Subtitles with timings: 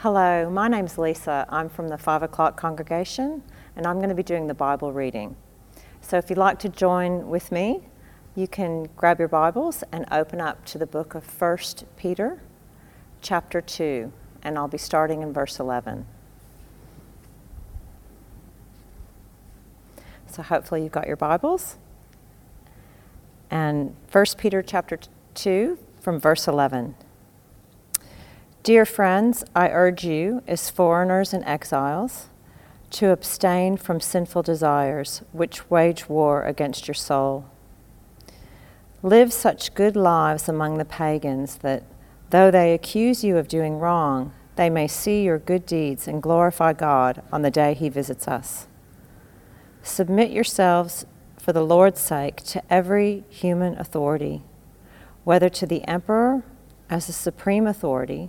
[0.00, 1.46] Hello, my name's Lisa.
[1.48, 3.42] I'm from the 5 o'clock congregation
[3.76, 5.36] and I'm going to be doing the Bible reading.
[6.02, 7.80] So if you'd like to join with me,
[8.34, 11.58] you can grab your Bibles and open up to the book of 1
[11.96, 12.42] Peter,
[13.22, 14.12] chapter 2,
[14.42, 16.04] and I'll be starting in verse 11.
[20.26, 21.78] So hopefully you've got your Bibles.
[23.50, 24.98] And 1 Peter chapter
[25.32, 26.96] 2 from verse 11.
[28.66, 32.30] Dear friends, I urge you, as foreigners and exiles,
[32.90, 37.44] to abstain from sinful desires which wage war against your soul.
[39.04, 41.84] Live such good lives among the pagans that,
[42.30, 46.72] though they accuse you of doing wrong, they may see your good deeds and glorify
[46.72, 48.66] God on the day He visits us.
[49.84, 51.06] Submit yourselves
[51.38, 54.42] for the Lord's sake to every human authority,
[55.22, 56.42] whether to the emperor
[56.90, 58.28] as the supreme authority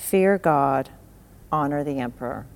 [0.00, 0.88] Fear God.
[1.52, 2.46] Honor the emperor.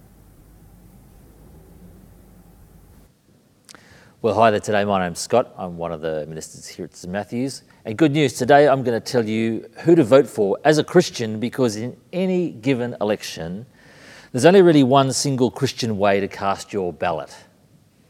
[4.23, 4.85] Well, hi there today.
[4.85, 5.55] My name's Scott.
[5.57, 7.63] I'm one of the ministers here at St Matthews.
[7.85, 10.85] And good news today, I'm going to tell you who to vote for as a
[10.85, 13.67] Christian because in any given election,
[14.33, 17.37] there's only really one single Christian way to cast your ballot.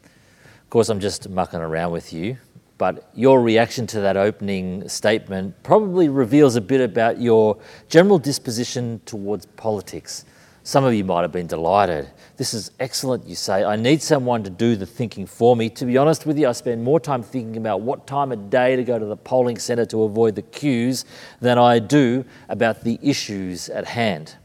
[0.04, 2.38] Of course, I'm just mucking around with you,
[2.76, 7.58] but your reaction to that opening statement probably reveals a bit about your
[7.88, 10.24] general disposition towards politics.
[10.66, 12.10] Some of you might have been delighted.
[12.38, 13.64] This is excellent, you say.
[13.64, 15.68] I need someone to do the thinking for me.
[15.68, 18.74] To be honest with you, I spend more time thinking about what time of day
[18.74, 21.04] to go to the polling centre to avoid the queues
[21.40, 24.36] than I do about the issues at hand.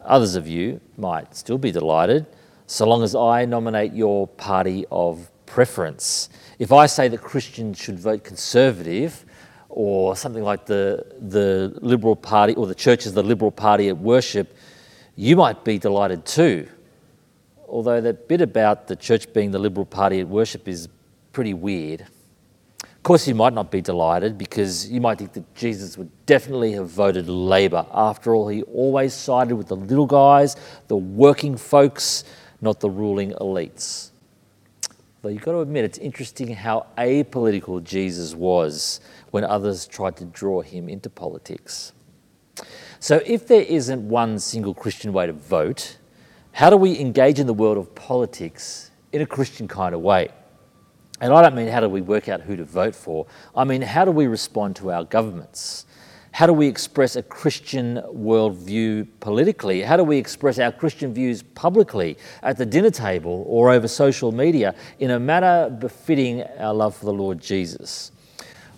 [0.00, 2.26] Others of you might still be delighted
[2.66, 6.28] so long as I nominate your party of preference.
[6.58, 9.24] If I say that Christians should vote Conservative
[9.68, 13.96] or something like the, the Liberal Party or the church is the Liberal Party at
[13.96, 14.56] worship,
[15.14, 16.68] you might be delighted too.
[17.68, 20.88] Although that bit about the church being the Liberal Party at worship is
[21.32, 22.00] pretty weird.
[22.82, 26.72] Of course, you might not be delighted because you might think that Jesus would definitely
[26.72, 27.86] have voted Labour.
[27.92, 30.56] After all, he always sided with the little guys,
[30.88, 32.24] the working folks,
[32.60, 34.07] not the ruling elites.
[35.20, 39.00] Though you've got to admit, it's interesting how apolitical Jesus was
[39.32, 41.92] when others tried to draw him into politics.
[43.00, 45.98] So, if there isn't one single Christian way to vote,
[46.52, 50.28] how do we engage in the world of politics in a Christian kind of way?
[51.20, 53.82] And I don't mean how do we work out who to vote for, I mean
[53.82, 55.86] how do we respond to our governments?
[56.38, 59.82] How do we express a Christian worldview politically?
[59.82, 64.30] How do we express our Christian views publicly at the dinner table or over social
[64.30, 68.12] media in a manner befitting our love for the Lord Jesus?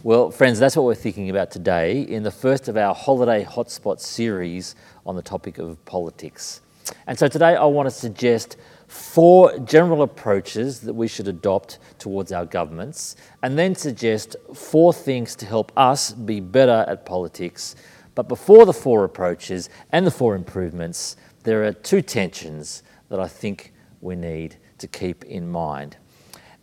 [0.03, 4.01] Well, friends, that's what we're thinking about today in the first of our holiday hotspot
[4.01, 6.63] series on the topic of politics.
[7.07, 8.57] And so today I want to suggest
[8.91, 15.37] four general approaches that we should adopt towards our governments, and then suggest four things
[15.37, 17.77] to help us be better at politics.
[18.17, 23.29] But before the four approaches and the four improvements, there are two tensions that I
[23.29, 25.97] think we need to keep in mind.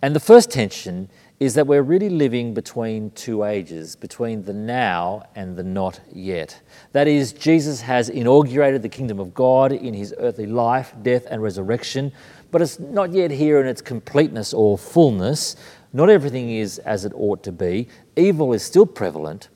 [0.01, 1.09] And the first tension
[1.39, 6.59] is that we're really living between two ages, between the now and the not yet.
[6.93, 11.43] That is, Jesus has inaugurated the kingdom of God in his earthly life, death, and
[11.43, 12.11] resurrection,
[12.49, 15.55] but it's not yet here in its completeness or fullness.
[15.93, 17.87] Not everything is as it ought to be.
[18.15, 19.49] Evil is still prevalent.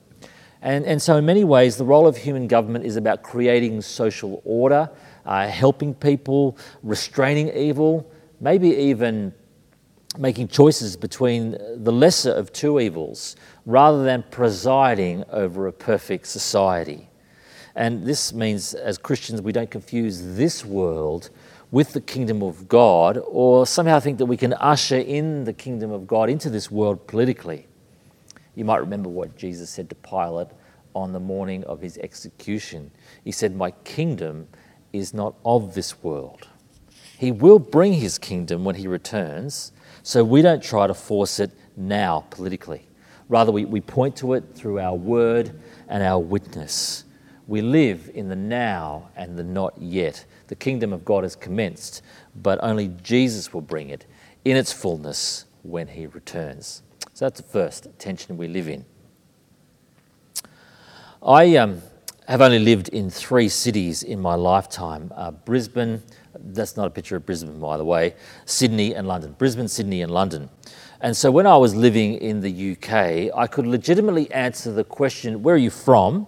[0.60, 4.40] And, and so, in many ways, the role of human government is about creating social
[4.44, 4.88] order,
[5.26, 8.08] uh, helping people, restraining evil,
[8.40, 9.34] maybe even
[10.18, 17.08] making choices between the lesser of two evils rather than presiding over a perfect society.
[17.74, 21.30] And this means, as Christians, we don't confuse this world
[21.70, 25.90] with the kingdom of God or somehow think that we can usher in the kingdom
[25.90, 27.66] of God into this world politically.
[28.54, 30.48] You might remember what Jesus said to Pilate
[30.94, 32.90] on the morning of his execution.
[33.24, 34.48] He said, My kingdom
[34.92, 36.48] is not of this world.
[37.16, 39.72] He will bring his kingdom when he returns,
[40.02, 42.86] so we don't try to force it now politically.
[43.28, 45.58] Rather, we, we point to it through our word
[45.88, 47.04] and our witness.
[47.46, 50.24] We live in the now and the not yet.
[50.48, 52.02] The kingdom of God has commenced,
[52.34, 54.06] but only Jesus will bring it
[54.44, 56.82] in its fullness when he returns.
[57.14, 58.84] So that's the first tension we live in.
[61.24, 61.82] I um,
[62.26, 66.02] have only lived in three cities in my lifetime uh, Brisbane,
[66.44, 69.34] that's not a picture of Brisbane, by the way, Sydney and London.
[69.38, 70.50] Brisbane, Sydney, and London.
[71.00, 75.42] And so when I was living in the UK, I could legitimately answer the question,
[75.42, 76.26] Where are you from?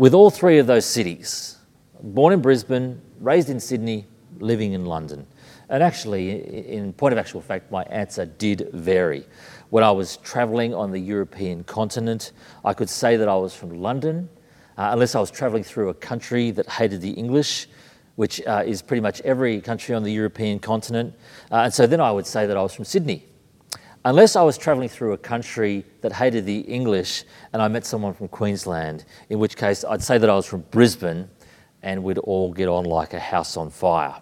[0.00, 1.58] with all three of those cities.
[2.02, 4.06] Born in Brisbane, raised in Sydney,
[4.38, 5.26] living in London.
[5.68, 9.26] And actually, in point of actual fact, my answer did vary.
[9.68, 12.32] When I was travelling on the European continent,
[12.64, 14.30] I could say that I was from London,
[14.78, 17.68] uh, unless I was travelling through a country that hated the English,
[18.20, 21.14] which uh, is pretty much every country on the European continent.
[21.50, 23.24] Uh, and so then I would say that I was from Sydney
[24.04, 27.24] unless I was travelling through a country that hated the English
[27.54, 30.60] and I met someone from Queensland, in which case I'd say that I was from
[30.70, 31.30] Brisbane
[31.82, 34.20] and we'd all get on like a house on fire.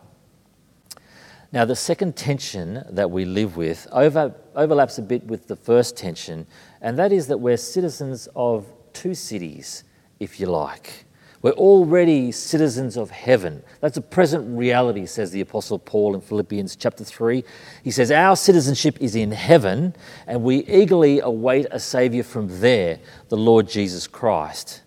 [1.51, 5.97] Now, the second tension that we live with over, overlaps a bit with the first
[5.97, 6.47] tension,
[6.81, 9.83] and that is that we're citizens of two cities,
[10.21, 11.08] if you like.
[11.41, 13.63] We're already citizens of heaven.
[13.81, 17.45] That's a present reality, says the Apostle Paul in Philippians chapter 3.
[17.85, 19.95] He says, Our citizenship is in heaven,
[20.27, 22.99] and we eagerly await a Saviour from there,
[23.29, 24.83] the Lord Jesus Christ.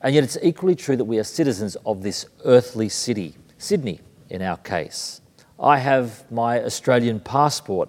[0.00, 4.42] And yet it's equally true that we are citizens of this earthly city, Sydney in
[4.42, 5.20] our case.
[5.60, 7.88] I have my Australian passport.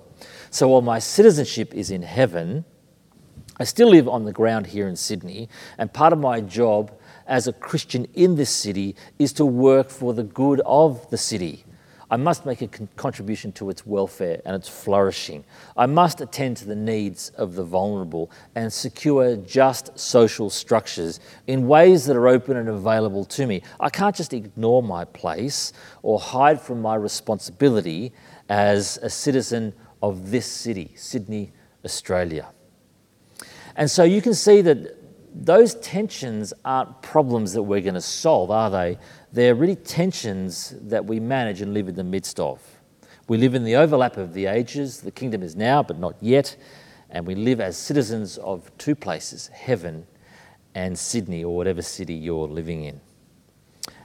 [0.51, 2.65] So while my citizenship is in heaven,
[3.59, 5.49] I still live on the ground here in Sydney,
[5.79, 6.91] and part of my job
[7.27, 11.65] as a Christian in this city is to work for the good of the city.
[12.13, 15.43] I must make a con- contribution to its welfare and its flourishing.
[15.75, 21.67] I must attend to the needs of the vulnerable and secure just social structures in
[21.67, 23.63] ways that are open and available to me.
[23.79, 25.73] I can't just ignore my place
[26.03, 28.13] or hide from my responsibility
[28.47, 29.73] as a citizen
[30.03, 31.51] of this city, Sydney,
[31.83, 32.49] Australia.
[33.75, 35.02] And so you can see that
[35.33, 38.97] those tensions aren't problems that we're going to solve, are they?
[39.31, 42.61] They're really tensions that we manage and live in the midst of.
[43.27, 45.01] We live in the overlap of the ages.
[45.01, 46.55] The kingdom is now, but not yet.
[47.09, 50.05] And we live as citizens of two places, heaven
[50.75, 52.99] and Sydney, or whatever city you're living in.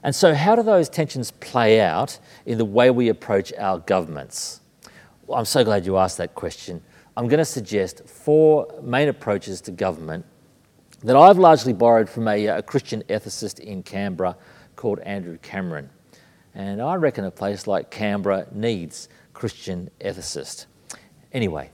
[0.02, 4.60] And so, how do those tensions play out in the way we approach our governments?
[5.26, 6.82] Well, I'm so glad you asked that question.
[7.16, 10.24] I'm going to suggest four main approaches to government
[11.02, 14.36] that I've largely borrowed from a, uh, a, Christian ethicist in Canberra
[14.74, 15.90] called Andrew Cameron.
[16.54, 20.66] And I reckon a place like Canberra needs Christian ethicists.
[21.32, 21.70] Anyway,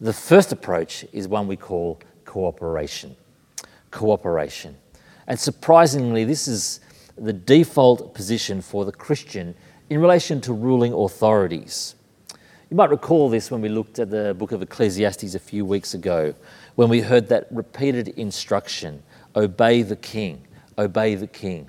[0.00, 3.16] the first approach is one we call cooperation.
[3.90, 4.76] Cooperation.
[5.26, 6.80] And surprisingly, this is
[7.16, 9.54] the default position for the Christian
[9.88, 11.94] in relation to ruling authorities.
[12.70, 15.94] You might recall this when we looked at the book of Ecclesiastes a few weeks
[15.94, 16.34] ago,
[16.78, 19.02] when we heard that repeated instruction
[19.34, 20.46] obey the king,
[20.78, 21.68] obey the king.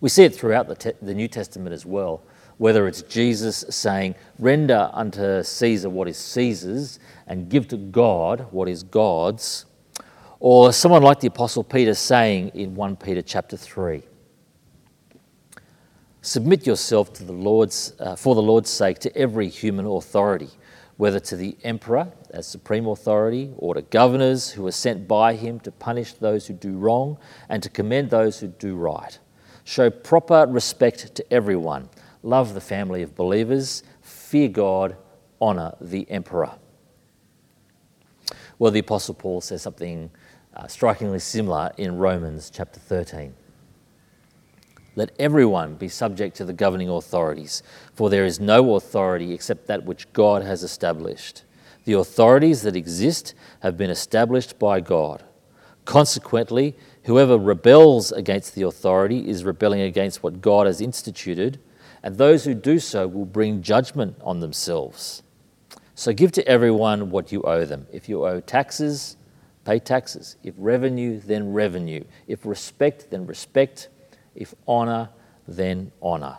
[0.00, 2.22] We see it throughout the, te- the New Testament as well,
[2.56, 8.70] whether it's Jesus saying, Render unto Caesar what is Caesar's and give to God what
[8.70, 9.66] is God's,
[10.40, 14.02] or someone like the Apostle Peter saying in 1 Peter chapter 3.
[16.22, 20.48] Submit yourself to the Lord's, uh, for the Lord's sake to every human authority
[20.96, 25.58] whether to the emperor as supreme authority or to governors who are sent by him
[25.60, 29.18] to punish those who do wrong and to commend those who do right.
[29.64, 31.88] Show proper respect to everyone.
[32.22, 33.82] Love the family of believers.
[34.02, 34.96] Fear God.
[35.40, 36.52] Honour the emperor.
[38.58, 40.10] Well, the Apostle Paul says something
[40.54, 43.34] uh, strikingly similar in Romans chapter 13.
[44.96, 47.62] Let everyone be subject to the governing authorities,
[47.94, 51.42] for there is no authority except that which God has established.
[51.84, 55.24] The authorities that exist have been established by God.
[55.84, 61.58] Consequently, whoever rebels against the authority is rebelling against what God has instituted,
[62.02, 65.22] and those who do so will bring judgment on themselves.
[65.94, 67.86] So give to everyone what you owe them.
[67.92, 69.16] If you owe taxes,
[69.64, 70.36] pay taxes.
[70.42, 72.04] If revenue, then revenue.
[72.26, 73.88] If respect, then respect
[74.34, 75.10] if honour,
[75.46, 76.38] then honour.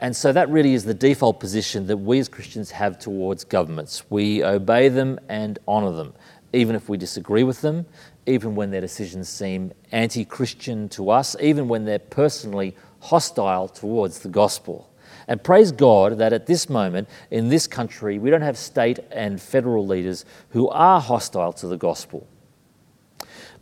[0.00, 4.04] And so that really is the default position that we as Christians have towards governments.
[4.10, 6.12] We obey them and honour them,
[6.52, 7.86] even if we disagree with them,
[8.26, 14.18] even when their decisions seem anti Christian to us, even when they're personally hostile towards
[14.18, 14.90] the gospel.
[15.28, 19.40] And praise God that at this moment in this country, we don't have state and
[19.40, 22.26] federal leaders who are hostile to the gospel.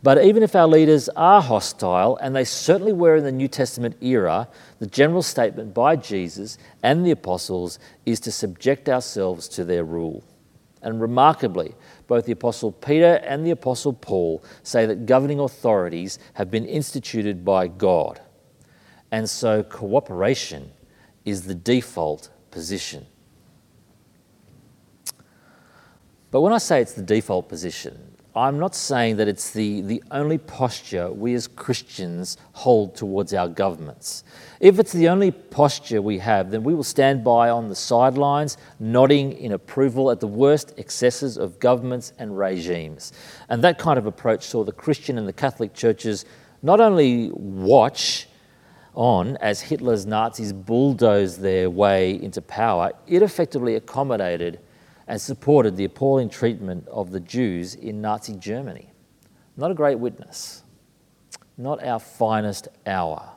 [0.05, 3.97] But even if our leaders are hostile, and they certainly were in the New Testament
[4.01, 4.47] era,
[4.77, 10.23] the general statement by Jesus and the apostles is to subject ourselves to their rule.
[10.83, 11.73] And remarkably,
[12.05, 17.43] both the Apostle Peter and the Apostle Paul say that governing authorities have been instituted
[17.43, 18.21] by God.
[19.11, 20.71] And so cooperation
[21.25, 23.07] is the default position.
[26.29, 30.03] But when I say it's the default position, I'm not saying that it's the, the
[30.11, 34.25] only posture we as Christians hold towards our governments.
[34.59, 38.57] If it's the only posture we have, then we will stand by on the sidelines,
[38.77, 43.13] nodding in approval at the worst excesses of governments and regimes.
[43.47, 46.25] And that kind of approach saw the Christian and the Catholic churches
[46.61, 48.27] not only watch
[48.95, 54.59] on as Hitler's Nazis bulldozed their way into power, it effectively accommodated
[55.07, 58.89] and supported the appalling treatment of the Jews in Nazi Germany.
[59.57, 60.63] Not a great witness,
[61.57, 63.31] not our finest hour.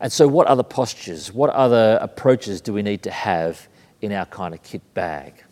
[0.00, 3.68] And so, what other postures, what other approaches do we need to have
[4.00, 5.42] in our kind of kit bag?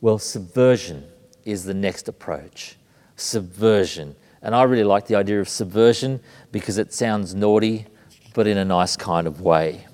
[0.00, 1.04] Well, subversion
[1.44, 2.76] is the next approach.
[3.16, 4.16] Subversion.
[4.42, 6.20] And I really like the idea of subversion
[6.52, 7.86] because it sounds naughty,
[8.34, 9.86] but in a nice kind of way.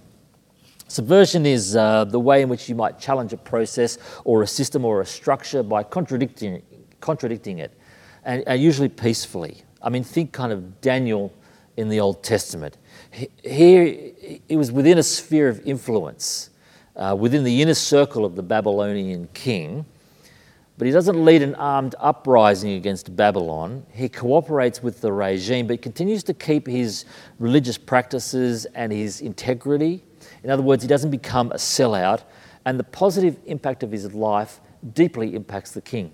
[0.89, 4.85] Subversion is uh, the way in which you might challenge a process or a system
[4.85, 6.63] or a structure by contradicting,
[7.01, 7.77] contradicting it,
[8.25, 9.63] and, and usually peacefully.
[9.83, 11.33] I mean, think kind of Daniel
[11.77, 12.79] in the Old Testament.
[13.43, 14.13] Here,
[14.49, 16.51] it was within a sphere of influence,
[16.95, 19.85] uh, within the inner circle of the Babylonian king.
[20.79, 23.85] But he doesn't lead an armed uprising against Babylon.
[23.93, 27.07] He cooperates with the regime, but continues to keep his
[27.39, 30.05] religious practices and his integrity
[30.47, 32.23] in other words, he doesn't become a sellout,
[32.65, 34.61] and the positive impact of his life
[34.95, 36.13] deeply impacts the king.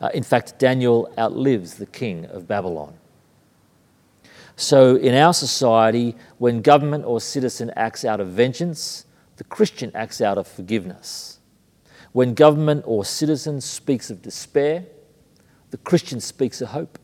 [0.00, 2.94] Uh, in fact, Daniel outlives the king of Babylon.
[4.56, 9.06] So, in our society, when government or citizen acts out of vengeance,
[9.36, 11.38] the Christian acts out of forgiveness.
[12.10, 14.86] When government or citizen speaks of despair,
[15.70, 16.98] the Christian speaks of hope.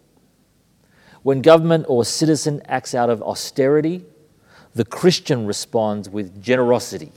[1.22, 4.04] When government or citizen acts out of austerity,
[4.74, 7.12] the Christian responds with generosity.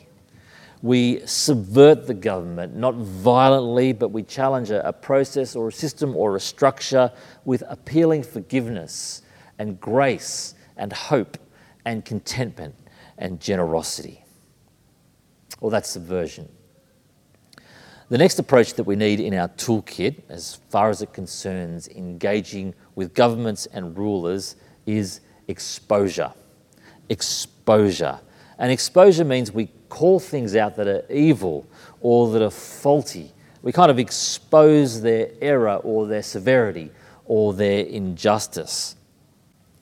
[0.81, 6.36] We subvert the government, not violently, but we challenge a, process or a system or
[6.36, 7.12] a structure
[7.45, 9.22] with appealing forgiveness
[9.60, 11.38] and grace and hope
[11.86, 12.75] and contentment
[13.17, 14.25] and generosity.
[15.62, 16.50] Well, that's subversion.
[18.10, 22.75] The next approach that we need in our toolkit, as far as it concerns engaging
[22.95, 26.33] with governments and rulers, is exposure
[27.10, 28.19] exposure.
[28.57, 31.67] And exposure means we call things out that are evil
[32.01, 33.31] or that are faulty.
[33.62, 36.91] We kind of expose their error or their severity
[37.25, 38.95] or their injustice.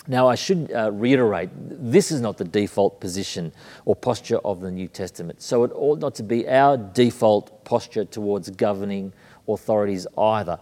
[0.08, 3.52] Now, I should uh, reiterate this is not the default position
[3.86, 5.42] or posture of the New Testament.
[5.42, 9.14] So, it ought not to be our default posture towards governing
[9.48, 10.60] authorities either,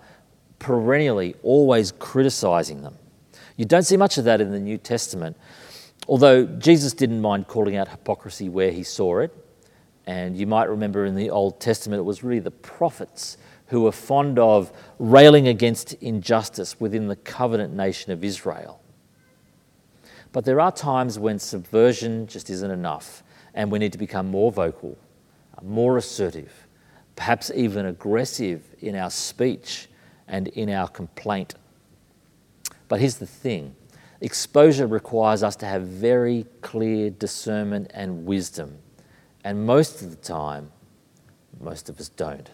[0.59, 2.95] perennially always criticizing them.
[3.55, 5.37] You don't see much of that in the New Testament.
[6.09, 9.31] Although Jesus didn't mind calling out hypocrisy where he saw it,
[10.07, 13.37] and you might remember in the Old Testament it was really the prophets
[13.67, 18.81] who were fond of railing against injustice within the covenant nation of Israel.
[20.31, 23.21] But there are times when subversion just isn't enough,
[23.53, 24.97] and we need to become more vocal,
[25.61, 26.65] more assertive,
[27.15, 29.87] perhaps even aggressive in our speech
[30.27, 31.53] and in our complaint.
[32.87, 33.75] But here's the thing
[34.21, 38.77] Exposure requires us to have very clear discernment and wisdom.
[39.43, 40.71] And most of the time,
[41.61, 42.49] most of us don't.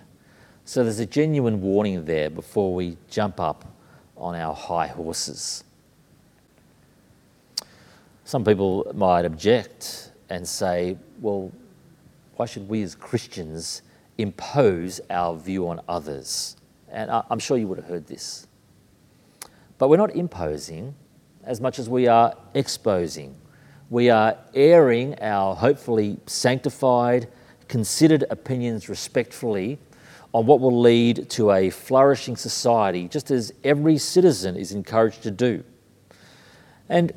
[0.64, 3.66] So there's a genuine warning there before we jump up
[4.18, 5.64] on our high horses.
[8.24, 11.52] Some people might object and say, well,
[12.36, 13.84] why should we as Christians
[14.18, 16.58] impose our view on others?
[16.90, 18.48] And I'm sure you would have heard this.
[19.78, 20.96] But we're not imposing,
[21.46, 23.36] as much as we are exposing.
[23.90, 27.28] We are airing our hopefully sanctified,
[27.68, 29.80] considered opinions respectfully
[30.34, 35.32] on what will lead to a flourishing society, just as every citizen is encouraged to
[35.32, 35.64] do.
[36.90, 37.14] And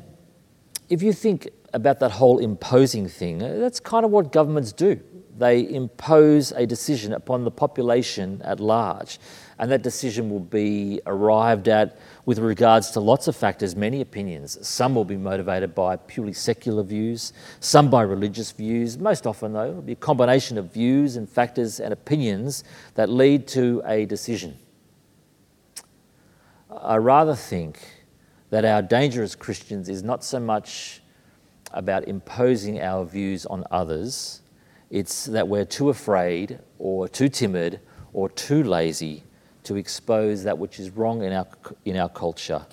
[0.89, 5.01] if you think about that whole imposing thing, that's kind of what governments do.
[5.39, 9.19] They impose a decision upon the population at large
[9.57, 14.57] and that decision will be arrived at with regards to lots of factors, many opinions.
[14.67, 17.31] Some will be motivated by purely secular views,
[17.61, 18.97] some by religious views.
[18.97, 22.65] Most often, though, it'll be a combination of views and factors and opinions
[22.95, 24.57] that lead to a decision.
[26.69, 27.79] I rather think
[28.49, 31.01] that our danger as Christians is not so much
[31.71, 34.41] about imposing our views on others,
[34.89, 37.79] it's that we're too afraid or too timid
[38.13, 39.23] or too lazy
[39.63, 41.47] to expose that which is wrong in our,
[41.85, 42.65] in our culture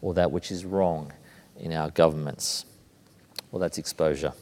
[0.00, 1.12] or that which is wrong
[1.58, 2.66] in our governments.
[3.50, 4.32] Well, that's exposure.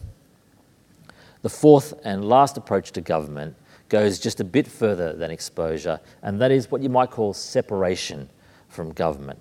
[1.43, 3.57] The fourth and last approach to government
[3.89, 8.29] goes just a bit further than exposure, and that is what you might call separation
[8.69, 9.39] from government.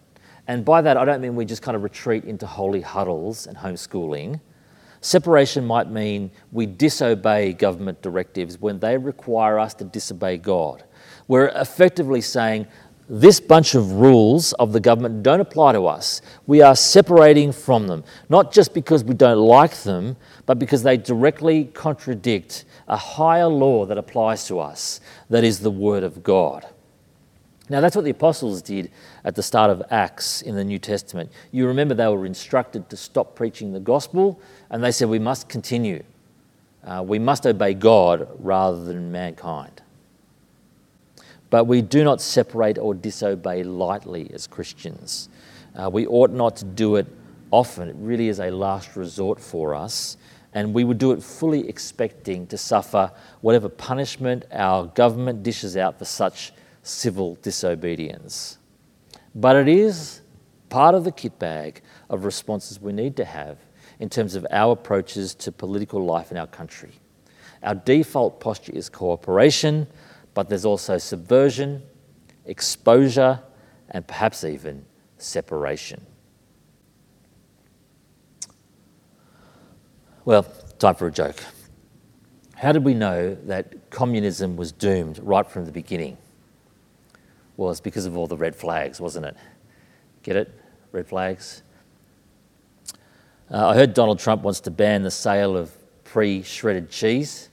[0.48, 3.58] And by that, I don't mean we just kind of retreat into holy huddles and
[3.58, 4.40] homeschooling.
[5.04, 10.86] Separation might mean we disobey government directives when they require us to disobey God.
[11.28, 12.68] We're effectively saying,
[13.10, 16.22] this bunch of rules of the government don't apply to us.
[16.48, 20.96] We are separating from them, not just because we don't like them, but because they
[20.96, 26.66] directly contradict a higher law that applies to us, that is the Word of God.
[27.70, 28.92] Now, that's what the apostles did
[29.24, 31.32] at the start of Acts in the New Testament.
[31.52, 34.40] You remember they were instructed to stop preaching the gospel,
[34.70, 36.04] and they said, We must continue.
[36.84, 39.82] Uh, we must obey God rather than mankind.
[41.50, 45.30] But we do not separate or disobey lightly as Christians.
[45.76, 47.08] Uh, we ought not to do it
[47.52, 47.88] often.
[47.88, 50.18] It really is a last resort for us.
[50.54, 55.98] And we would do it fully expecting to suffer whatever punishment our government dishes out
[55.98, 56.52] for such
[56.84, 58.60] civil disobedience.
[59.34, 60.22] But it is
[60.70, 63.58] part of the kit bag of responses we need to have
[64.00, 66.92] in terms of our approaches to political life in our country.
[67.64, 69.88] Our default posture is cooperation,
[70.34, 71.82] but there's also subversion,
[72.46, 73.40] exposure,
[73.90, 74.86] and perhaps even
[75.18, 76.06] separation.
[80.26, 80.44] Well,
[80.80, 81.44] time for a joke.
[82.56, 86.18] How did we know that communism was doomed right from the beginning?
[87.58, 89.38] It's because of all the red flags, wasn't it?
[90.24, 90.52] Get it?
[90.92, 91.64] Red flags?
[93.52, 95.72] Uh, I heard Donald Trump wants to ban the sale of
[96.04, 97.50] pre shredded cheese.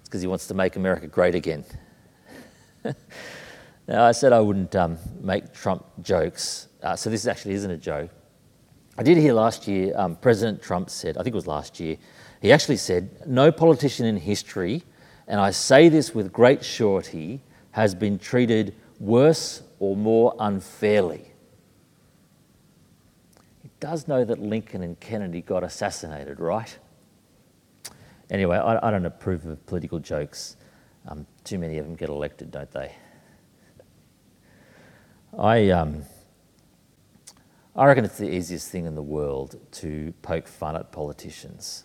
[0.00, 1.64] It's because he wants to make America great again.
[2.84, 7.76] now, I said I wouldn't um, make Trump jokes, uh, so this actually isn't a
[7.76, 8.10] joke.
[8.96, 11.96] I did hear last year, um, President Trump said, I think it was last year,
[12.40, 14.82] he actually said, No politician in history,
[15.26, 17.40] and I say this with great surety,
[17.72, 21.32] has been treated worse or more unfairly.
[23.62, 26.78] He does know that Lincoln and Kennedy got assassinated, right?
[28.30, 30.56] Anyway, I, I don't approve of political jokes.
[31.06, 32.94] Um, too many of them get elected, don't they?
[35.38, 36.02] I, um,
[37.76, 41.84] I reckon it's the easiest thing in the world to poke fun at politicians.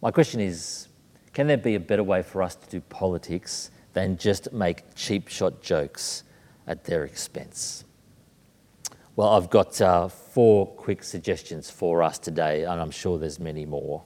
[0.00, 0.88] My question is
[1.32, 5.28] can there be a better way for us to do politics than just make cheap
[5.28, 6.24] shot jokes
[6.66, 7.84] at their expense.
[9.16, 13.64] Well, I've got uh, four quick suggestions for us today, and I'm sure there's many
[13.64, 14.02] more.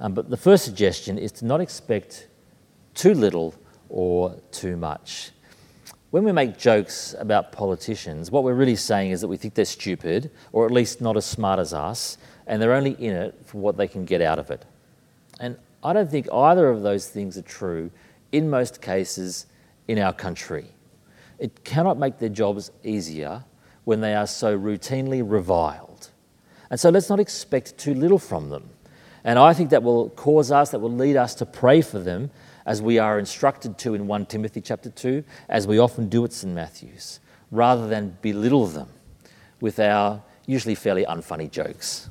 [0.00, 2.28] Um, but the first suggestion is to not expect
[2.94, 3.54] too little
[3.88, 5.32] or too much.
[6.10, 9.64] When we make jokes about politicians, what we're really saying is that we think they're
[9.64, 13.58] stupid, or at least not as smart as us, and they're only in it for
[13.58, 14.64] what they can get out of it.
[15.40, 17.90] And I don't think either of those things are true
[18.32, 19.46] in most cases
[19.86, 20.66] in our country.
[21.38, 23.44] It cannot make their jobs easier
[23.84, 26.10] when they are so routinely reviled.
[26.70, 28.70] And so let's not expect too little from them.
[29.24, 32.30] And I think that will cause us, that will lead us to pray for them
[32.66, 36.32] as we are instructed to in 1 Timothy chapter 2, as we often do at
[36.32, 36.54] St.
[36.54, 38.88] Matthew's, rather than belittle them
[39.60, 42.10] with our usually fairly unfunny jokes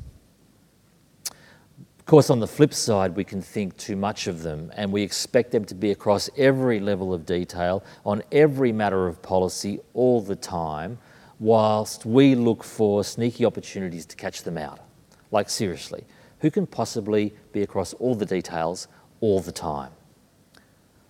[2.07, 5.51] course, on the flip side, we can think too much of them and we expect
[5.51, 10.35] them to be across every level of detail on every matter of policy all the
[10.35, 10.97] time,
[11.39, 14.79] whilst we look for sneaky opportunities to catch them out.
[15.31, 16.05] Like, seriously,
[16.39, 18.87] who can possibly be across all the details
[19.19, 19.91] all the time?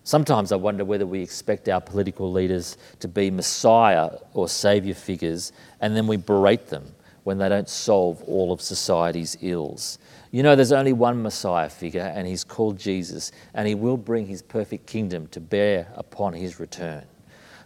[0.03, 5.51] Sometimes I wonder whether we expect our political leaders to be messiah or saviour figures
[5.79, 9.99] and then we berate them when they don't solve all of society's ills.
[10.31, 14.25] You know, there's only one Messiah figure, and he's called Jesus, and he will bring
[14.25, 17.05] his perfect kingdom to bear upon his return.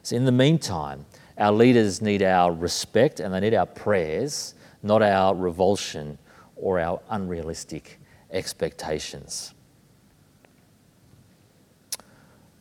[0.03, 1.05] So, in the meantime,
[1.37, 6.17] our leaders need our respect and they need our prayers, not our revulsion
[6.55, 7.99] or our unrealistic
[8.31, 9.53] expectations.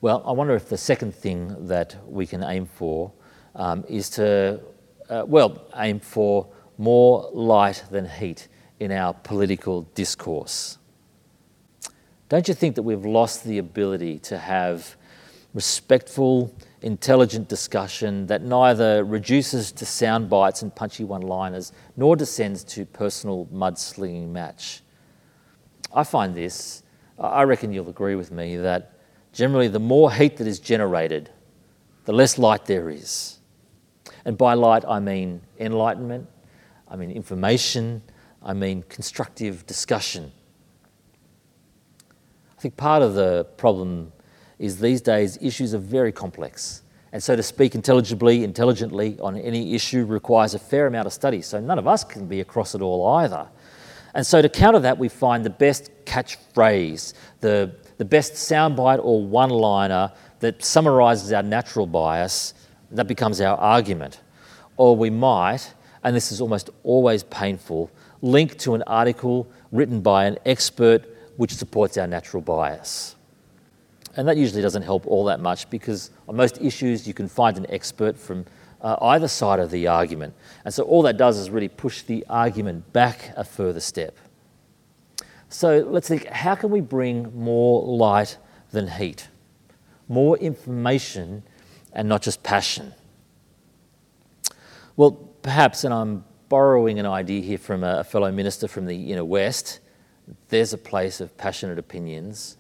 [0.00, 3.12] Well, I wonder if the second thing that we can aim for
[3.54, 4.60] um, is to,
[5.10, 6.46] uh, well, aim for
[6.78, 8.48] more light than heat
[8.80, 10.78] in our political discourse.
[12.28, 14.96] Don't you think that we've lost the ability to have
[15.52, 22.64] respectful, intelligent discussion that neither reduces to sound bites and punchy one liners nor descends
[22.64, 24.82] to personal mudslinging match.
[25.92, 26.84] I find this,
[27.18, 28.94] I reckon you'll agree with me, that
[29.32, 31.30] generally the more heat that is generated,
[32.04, 33.40] the less light there is.
[34.24, 36.28] And by light, I mean enlightenment,
[36.88, 38.02] I mean information,
[38.42, 40.32] I mean constructive discussion.
[42.56, 44.12] I think part of the problem
[44.58, 46.82] is these days issues are very complex.
[47.12, 51.42] And so to speak intelligibly, intelligently on any issue requires a fair amount of study.
[51.42, 53.48] So none of us can be across it all either.
[54.14, 59.24] And so to counter that, we find the best catchphrase, the, the best soundbite or
[59.24, 62.54] one liner that summarizes our natural bias,
[62.90, 64.20] that becomes our argument.
[64.76, 67.90] Or we might, and this is almost always painful,
[68.22, 71.04] link to an article written by an expert
[71.36, 73.16] which supports our natural bias.
[74.16, 77.56] And that usually doesn't help all that much because on most issues you can find
[77.56, 78.44] an expert from
[78.82, 80.34] uh, either side of the argument.
[80.64, 84.16] And so all that does is really push the argument back a further step.
[85.48, 88.36] So let's think how can we bring more light
[88.70, 89.28] than heat?
[90.08, 91.42] More information
[91.92, 92.94] and not just passion?
[94.96, 99.24] Well, perhaps, and I'm borrowing an idea here from a fellow minister from the inner
[99.24, 99.80] west,
[100.50, 102.58] there's a place of passionate opinions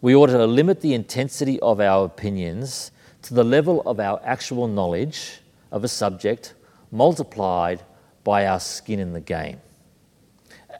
[0.00, 2.92] we ought to limit the intensity of our opinions
[3.22, 5.40] to the level of our actual knowledge
[5.72, 6.54] of a subject
[6.92, 7.82] multiplied
[8.22, 9.60] by our skin in the game.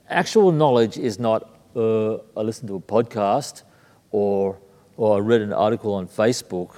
[0.08, 3.64] Actual knowledge is not, uh, I listened to a podcast
[4.12, 4.56] or,
[4.96, 6.76] or I read an article on Facebook.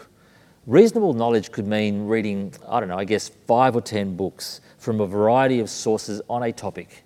[0.66, 5.00] Reasonable knowledge could mean reading, I don't know, I guess five or ten books from
[5.00, 7.04] a variety of sources on a topic.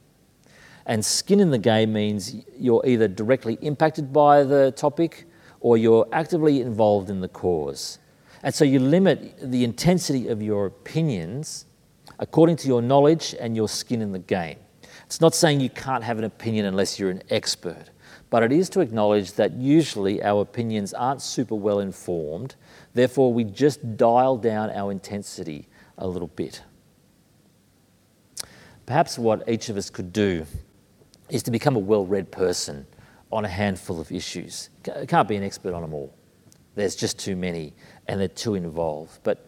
[0.86, 5.26] And skin in the game means you're either directly impacted by the topic
[5.60, 7.98] or you're actively involved in the cause.
[8.44, 11.66] And so you limit the intensity of your opinions
[12.20, 14.58] according to your knowledge and your skin in the game.
[15.06, 17.90] It's not saying you can't have an opinion unless you're an expert,
[18.30, 22.54] but it is to acknowledge that usually our opinions aren't super well informed,
[22.92, 25.66] therefore, we just dial down our intensity
[25.98, 26.62] a little bit.
[28.86, 30.46] Perhaps what each of us could do
[31.30, 32.86] is to become a well read person
[33.32, 34.70] on a handful of issues.
[35.08, 36.14] Can't be an expert on them all.
[36.74, 37.72] There's just too many
[38.06, 39.18] and they're too involved.
[39.22, 39.46] But,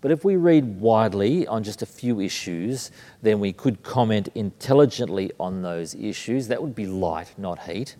[0.00, 2.90] but if we read widely on just a few issues,
[3.22, 6.48] then we could comment intelligently on those issues.
[6.48, 7.96] That would be light, not heat.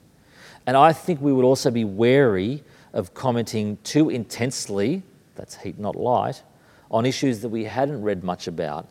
[0.66, 5.02] And I think we would also be wary of commenting too intensely,
[5.34, 6.42] that's heat, not light,
[6.90, 8.88] on issues that we hadn't read much about,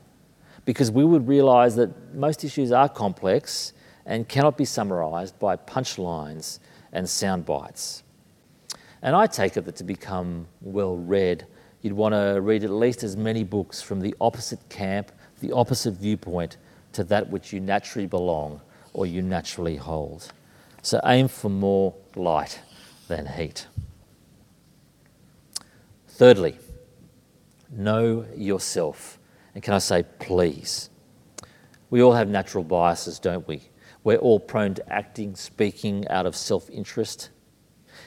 [0.66, 3.74] because we would realize that most issues are complex
[4.06, 6.60] and cannot be summarized by punchlines
[6.92, 8.04] and sound bites.
[9.02, 11.46] And I take it that to become well read,
[11.82, 15.94] you'd want to read at least as many books from the opposite camp, the opposite
[15.94, 16.58] viewpoint
[16.94, 18.62] to that which you naturally belong
[18.94, 20.32] or you naturally hold.
[20.82, 22.60] So aim for more light
[23.08, 23.68] than heat.
[26.08, 26.58] Thirdly,
[27.72, 29.18] know yourself.
[29.54, 30.90] And can I say, please?
[31.90, 33.62] We all have natural biases, don't we?
[34.04, 37.30] We're all prone to acting, speaking out of self interest.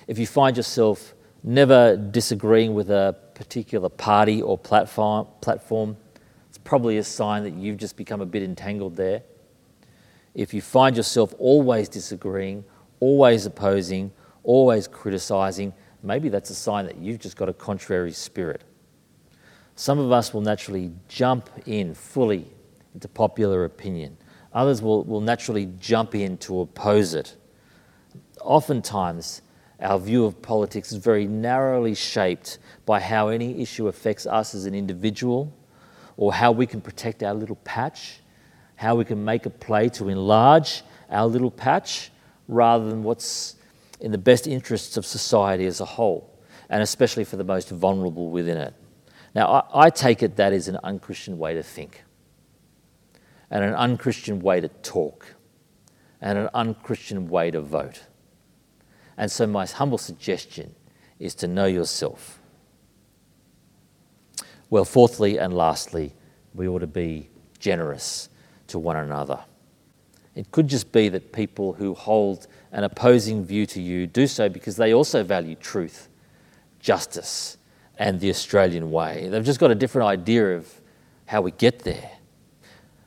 [0.08, 5.96] If you find yourself never disagreeing with a particular party or platform, platform,
[6.48, 9.22] it's probably a sign that you've just become a bit entangled there.
[10.34, 12.64] If you find yourself always disagreeing,
[13.00, 14.10] always opposing,
[14.42, 18.62] always criticizing, maybe that's a sign that you've just got a contrary spirit.
[19.76, 22.46] Some of us will naturally jump in fully
[22.94, 24.16] into popular opinion.
[24.52, 27.34] Others will, will naturally jump in to oppose it.
[28.40, 29.42] Oftentimes,
[29.80, 34.64] our view of politics is very narrowly shaped by how any issue affects us as
[34.64, 35.52] an individual,
[36.16, 38.20] or how we can protect our little patch,
[38.76, 42.12] how we can make a play to enlarge our little patch,
[42.46, 43.56] rather than what's
[44.00, 46.30] in the best interests of society as a whole,
[46.70, 48.74] and especially for the most vulnerable within it.
[49.34, 52.04] Now, I, I take it that is an unchristian way to think
[53.50, 55.34] and an unchristian way to talk
[56.20, 58.04] and an unchristian way to vote.
[59.16, 60.74] And so, my humble suggestion
[61.18, 62.40] is to know yourself.
[64.70, 66.14] Well, fourthly and lastly,
[66.54, 68.28] we ought to be generous
[68.68, 69.44] to one another.
[70.34, 74.48] It could just be that people who hold an opposing view to you do so
[74.48, 76.08] because they also value truth,
[76.80, 77.56] justice,
[77.98, 79.28] and the Australian way.
[79.28, 80.80] They've just got a different idea of
[81.26, 82.10] how we get there.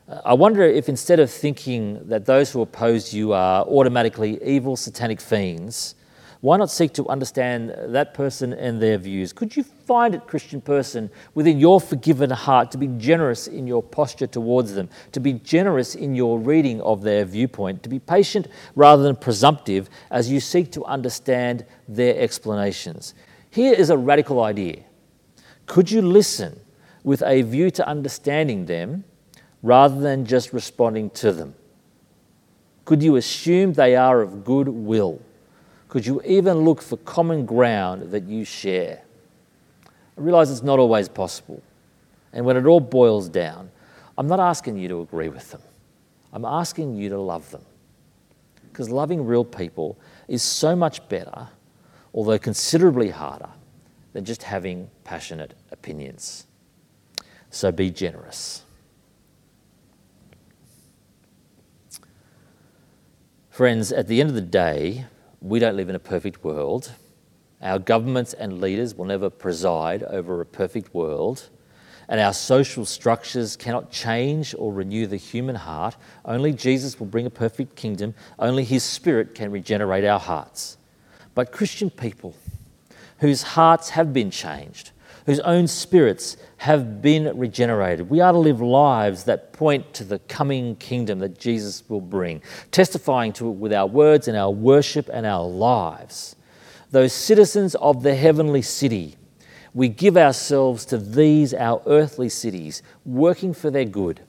[0.08, 4.76] Uh, I wonder if instead of thinking that those who oppose you are automatically evil
[4.76, 5.95] satanic fiends,
[6.41, 9.34] Why not seek to understand that person and their views?
[9.34, 13.82] Could you find it, Christian person, within your forgiven heart to be generous in your
[13.82, 18.47] posture towards them, to be generous in your reading of their viewpoint, to be patient
[18.76, 23.15] rather than presumptive as you seek to understand their explanations?
[23.58, 24.84] Here is a radical idea.
[25.65, 26.60] Could you listen
[27.04, 29.04] with a view to understanding them
[29.63, 31.56] rather than just responding to them?
[32.86, 35.20] Could you assume they are of good will?
[35.89, 39.02] Could you even look for common ground that you share?
[39.88, 41.63] I realize it's not always possible.
[42.34, 43.72] And when it all boils down,
[44.20, 45.62] I'm not asking you to agree with them.
[46.32, 47.65] I'm asking you to love them.
[48.70, 51.48] Because loving real people is so much better,
[52.13, 53.50] although considerably harder,
[54.13, 56.48] than just having passionate opinions.
[57.52, 58.63] So be generous.
[63.52, 65.06] Friends, at the end of the day,
[65.39, 66.91] we don't live in a perfect world.
[67.62, 71.50] Our governments and leaders will never preside over a perfect world.
[72.08, 75.96] And our social structures cannot change or renew the human heart.
[76.24, 78.15] Only Jesus will bring a perfect kingdom.
[78.39, 80.77] Only His Spirit can regenerate our hearts.
[81.38, 82.36] But Christian people
[83.19, 84.89] whose hearts have been changed,
[85.28, 88.10] whose own spirits have been regenerated.
[88.10, 92.41] We are to live lives that point to the coming kingdom that Jesus will bring,
[92.71, 96.36] testifying to it with our words and our worship and our lives.
[96.89, 99.15] Those citizens of the heavenly city,
[99.76, 104.21] we give ourselves to these, our earthly cities, working for their good,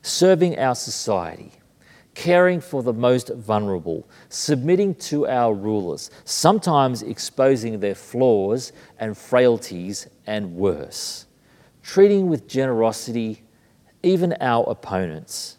[0.00, 1.54] serving our society,
[2.14, 10.08] caring for the most vulnerable, submitting to our rulers, sometimes exposing their flaws and frailties
[10.26, 11.26] and worse,
[11.82, 13.42] treating with generosity
[14.02, 15.56] even our opponents.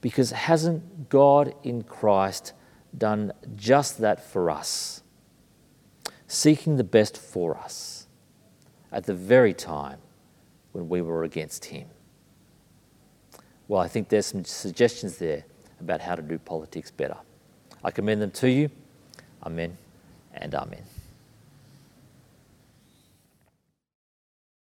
[0.00, 2.52] Because hasn't God in Christ
[2.96, 5.02] done just that for us?
[6.26, 8.06] Seeking the best for us
[8.92, 9.98] at the very time
[10.72, 11.88] when we were against Him.
[13.66, 15.44] Well, I think there's some suggestions there
[15.80, 17.16] about how to do politics better.
[17.82, 18.70] I commend them to you.
[19.44, 19.76] Amen
[20.32, 20.93] and amen.